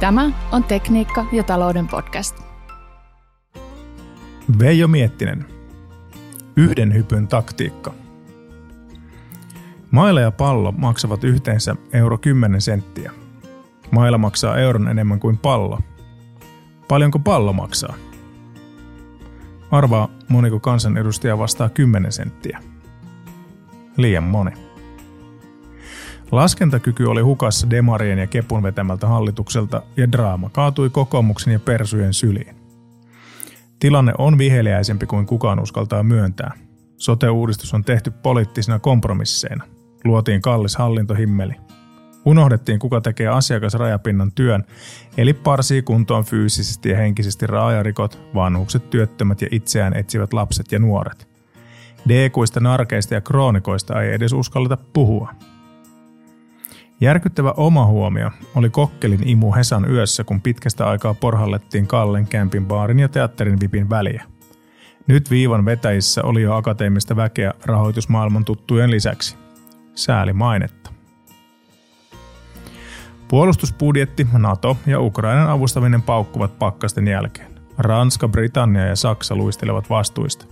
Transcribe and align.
Tämä 0.00 0.30
on 0.52 0.64
Tekniikka 0.64 1.26
ja 1.32 1.42
talouden 1.42 1.88
podcast. 1.88 2.36
Veijo 4.58 4.88
Miettinen. 4.88 5.46
Yhden 6.56 6.94
hypyn 6.94 7.28
taktiikka. 7.28 7.94
Maila 9.90 10.20
ja 10.20 10.30
pallo 10.30 10.72
maksavat 10.72 11.24
yhteensä 11.24 11.76
euro 11.92 12.18
10 12.18 12.60
senttiä. 12.60 13.12
Maila 13.90 14.18
maksaa 14.18 14.58
euron 14.58 14.88
enemmän 14.88 15.20
kuin 15.20 15.38
pallo. 15.38 15.78
Paljonko 16.88 17.18
pallo 17.18 17.52
maksaa? 17.52 17.94
Arvaa, 19.70 20.08
moniko 20.28 20.60
kansanedustaja 20.60 21.38
vastaa 21.38 21.68
10 21.68 22.12
senttiä. 22.12 22.62
Liian 23.96 24.24
moni. 24.24 24.69
Laskentakyky 26.32 27.04
oli 27.04 27.20
hukassa 27.20 27.70
Demarien 27.70 28.18
ja 28.18 28.26
Kepun 28.26 28.62
vetämältä 28.62 29.06
hallitukselta 29.06 29.82
ja 29.96 30.12
draama 30.12 30.50
kaatui 30.50 30.90
kokoomuksen 30.90 31.52
ja 31.52 31.60
persujen 31.60 32.14
syliin. 32.14 32.56
Tilanne 33.78 34.12
on 34.18 34.38
viheliäisempi 34.38 35.06
kuin 35.06 35.26
kukaan 35.26 35.60
uskaltaa 35.60 36.02
myöntää. 36.02 36.52
Sote-uudistus 36.96 37.74
on 37.74 37.84
tehty 37.84 38.10
poliittisina 38.10 38.78
kompromisseina. 38.78 39.64
Luotiin 40.04 40.42
kallis 40.42 40.76
hallintohimmeli. 40.76 41.54
Unohdettiin, 42.24 42.78
kuka 42.78 43.00
tekee 43.00 43.28
asiakasrajapinnan 43.28 44.32
työn, 44.32 44.64
eli 45.16 45.32
parsii 45.32 45.82
kuntoon 45.82 46.24
fyysisesti 46.24 46.88
ja 46.88 46.96
henkisesti 46.96 47.46
raajarikot, 47.46 48.18
vanhukset, 48.34 48.90
työttömät 48.90 49.42
ja 49.42 49.48
itseään 49.50 49.96
etsivät 49.96 50.32
lapset 50.32 50.72
ja 50.72 50.78
nuoret. 50.78 51.28
Deekuista, 52.08 52.60
narkeista 52.60 53.14
ja 53.14 53.20
kroonikoista 53.20 54.02
ei 54.02 54.14
edes 54.14 54.32
uskalleta 54.32 54.76
puhua. 54.92 55.34
Järkyttävä 57.00 57.54
oma 57.56 57.86
huomio 57.86 58.30
oli 58.54 58.70
kokkelin 58.70 59.28
imu 59.28 59.52
Hesan 59.52 59.90
yössä, 59.90 60.24
kun 60.24 60.40
pitkästä 60.40 60.88
aikaa 60.88 61.14
porhallettiin 61.14 61.86
Kallen 61.86 62.26
kämpin 62.26 62.66
baarin 62.66 62.98
ja 62.98 63.08
teatterin 63.08 63.60
vipin 63.60 63.90
väliä. 63.90 64.24
Nyt 65.06 65.30
viivan 65.30 65.64
vetäjissä 65.64 66.22
oli 66.22 66.42
jo 66.42 66.54
akateemista 66.54 67.16
väkeä 67.16 67.54
rahoitusmaailman 67.64 68.44
tuttujen 68.44 68.90
lisäksi. 68.90 69.36
Sääli 69.94 70.32
mainetta. 70.32 70.90
Puolustusbudjetti, 73.28 74.26
NATO 74.32 74.76
ja 74.86 75.00
Ukrainan 75.00 75.50
avustaminen 75.50 76.02
paukkuvat 76.02 76.58
pakkasten 76.58 77.08
jälkeen. 77.08 77.50
Ranska, 77.78 78.28
Britannia 78.28 78.86
ja 78.86 78.96
Saksa 78.96 79.36
luistelevat 79.36 79.90
vastuista. 79.90 80.46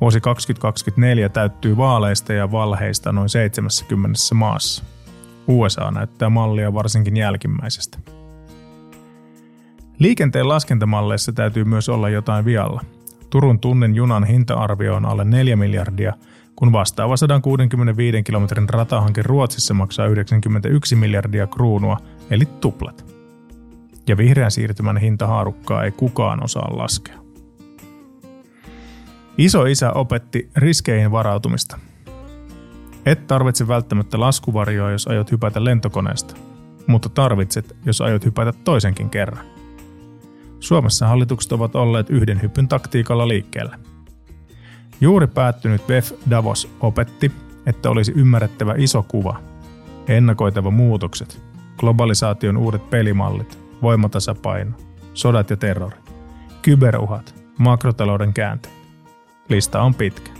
Vuosi 0.00 0.20
2024 0.20 1.28
täyttyy 1.28 1.76
vaaleista 1.76 2.32
ja 2.32 2.52
valheista 2.52 3.12
noin 3.12 3.28
70 3.28 4.18
maassa. 4.34 4.84
USA 5.46 5.90
näyttää 5.90 6.30
mallia 6.30 6.74
varsinkin 6.74 7.16
jälkimmäisestä. 7.16 7.98
Liikenteen 9.98 10.48
laskentamalleissa 10.48 11.32
täytyy 11.32 11.64
myös 11.64 11.88
olla 11.88 12.08
jotain 12.08 12.44
vialla. 12.44 12.80
Turun 13.30 13.60
tunnin 13.60 13.94
junan 13.94 14.24
hinta-arvio 14.24 14.94
on 14.94 15.06
alle 15.06 15.24
4 15.24 15.56
miljardia, 15.56 16.14
kun 16.56 16.72
vastaava 16.72 17.16
165 17.16 18.22
kilometrin 18.22 18.68
ratahanke 18.68 19.22
Ruotsissa 19.22 19.74
maksaa 19.74 20.06
91 20.06 20.96
miljardia 20.96 21.46
kruunua, 21.46 21.96
eli 22.30 22.44
tuplat. 22.60 23.04
Ja 24.08 24.16
vihreän 24.16 24.50
siirtymän 24.50 24.96
hintahaarukkaa 24.96 25.84
ei 25.84 25.90
kukaan 25.90 26.44
osaa 26.44 26.76
laskea. 26.76 27.18
Iso 29.38 29.66
isä 29.66 29.92
opetti 29.92 30.50
riskeihin 30.56 31.10
varautumista– 31.10 31.78
et 33.10 33.26
tarvitse 33.26 33.68
välttämättä 33.68 34.20
laskuvarjoa, 34.20 34.90
jos 34.90 35.08
aiot 35.08 35.30
hypätä 35.30 35.64
lentokoneesta, 35.64 36.34
mutta 36.86 37.08
tarvitset, 37.08 37.76
jos 37.84 38.00
aiot 38.00 38.24
hypätä 38.24 38.52
toisenkin 38.64 39.10
kerran. 39.10 39.46
Suomessa 40.60 41.08
hallitukset 41.08 41.52
ovat 41.52 41.76
olleet 41.76 42.10
yhden 42.10 42.42
hypyn 42.42 42.68
taktiikalla 42.68 43.28
liikkeellä. 43.28 43.78
Juuri 45.00 45.26
päättynyt 45.26 45.88
VEF 45.88 46.12
Davos 46.30 46.70
opetti, 46.80 47.32
että 47.66 47.90
olisi 47.90 48.12
ymmärrettävä 48.16 48.74
iso 48.76 49.02
kuva, 49.02 49.40
ennakoitava 50.08 50.70
muutokset, 50.70 51.42
globalisaation 51.78 52.56
uudet 52.56 52.90
pelimallit, 52.90 53.58
voimatasapaino, 53.82 54.72
sodat 55.14 55.50
ja 55.50 55.56
terrori, 55.56 55.96
kyberuhat, 56.62 57.34
makrotalouden 57.58 58.32
käänteet. 58.32 58.74
Lista 59.48 59.82
on 59.82 59.94
pitkä. 59.94 60.39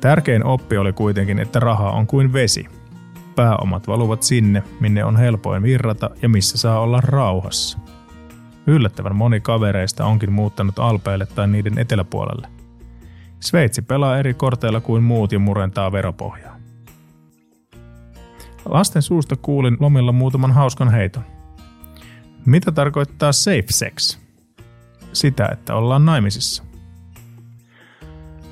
Tärkein 0.00 0.44
oppi 0.44 0.76
oli 0.76 0.92
kuitenkin, 0.92 1.38
että 1.38 1.60
raha 1.60 1.90
on 1.90 2.06
kuin 2.06 2.32
vesi. 2.32 2.66
Pääomat 3.36 3.88
valuvat 3.88 4.22
sinne, 4.22 4.62
minne 4.80 5.04
on 5.04 5.16
helpoin 5.16 5.62
virrata 5.62 6.10
ja 6.22 6.28
missä 6.28 6.58
saa 6.58 6.80
olla 6.80 7.00
rauhassa. 7.00 7.78
Yllättävän 8.66 9.16
moni 9.16 9.40
kavereista 9.40 10.04
onkin 10.04 10.32
muuttanut 10.32 10.78
Alpeille 10.78 11.26
tai 11.26 11.48
niiden 11.48 11.78
eteläpuolelle. 11.78 12.48
Sveitsi 13.40 13.82
pelaa 13.82 14.18
eri 14.18 14.34
korteilla 14.34 14.80
kuin 14.80 15.02
muut 15.02 15.32
ja 15.32 15.38
murentaa 15.38 15.92
veropohjaa. 15.92 16.56
Lasten 18.64 19.02
suusta 19.02 19.36
kuulin 19.36 19.76
lomilla 19.80 20.12
muutaman 20.12 20.52
hauskan 20.52 20.92
heiton. 20.92 21.22
Mitä 22.46 22.72
tarkoittaa 22.72 23.32
safe 23.32 23.66
sex? 23.70 24.18
Sitä, 25.12 25.48
että 25.52 25.74
ollaan 25.74 26.04
naimisissa. 26.04 26.64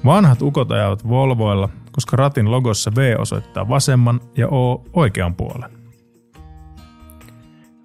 Vanhat 0.04 0.42
ukot 0.42 0.70
ajavat 0.70 1.08
Volvoilla, 1.08 1.68
koska 1.92 2.16
ratin 2.16 2.50
logossa 2.50 2.92
V 2.96 3.14
osoittaa 3.18 3.68
vasemman 3.68 4.20
ja 4.36 4.48
O 4.48 4.84
oikean 4.92 5.34
puolen. 5.34 5.70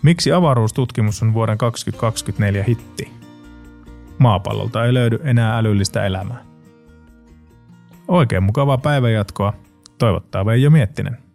Miksi 0.03 0.31
avaruustutkimus 0.31 1.24
on 1.24 1.34
vuoden 1.34 1.58
2024 1.58 2.63
hitti? 2.63 3.13
Maapallolta 4.18 4.85
ei 4.85 4.94
löydy 4.94 5.19
enää 5.24 5.58
älyllistä 5.58 6.06
elämää. 6.06 6.46
Oikein 8.08 8.44
mukavaa 8.44 8.78
päivänjatkoa, 8.78 9.53
toivottaa 9.97 10.46
Veijo 10.46 10.69
Miettinen. 10.69 11.28